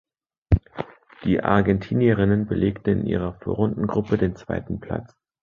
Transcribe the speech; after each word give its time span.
Die 1.25 1.43
Argentinierinnen 1.43 2.47
belegten 2.47 3.01
in 3.01 3.05
ihrer 3.05 3.33
Vorrundengruppe 3.35 4.17
den 4.17 4.35
zweiten 4.35 4.79
Platz. 4.79 5.15